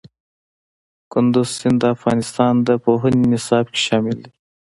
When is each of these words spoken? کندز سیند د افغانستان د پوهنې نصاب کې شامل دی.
کندز 1.11 1.47
سیند 1.57 1.77
د 1.81 1.83
افغانستان 1.95 2.53
د 2.67 2.69
پوهنې 2.83 3.25
نصاب 3.33 3.65
کې 3.73 3.81
شامل 3.87 4.15
دی. 4.23 4.31